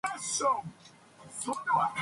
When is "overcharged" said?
1.53-1.89